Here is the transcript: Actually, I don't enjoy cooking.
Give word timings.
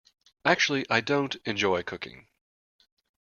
Actually, 0.45 0.83
I 0.89 0.99
don't 0.99 1.35
enjoy 1.45 1.83
cooking. 1.83 2.27